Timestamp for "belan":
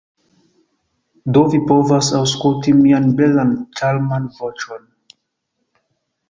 3.21-3.53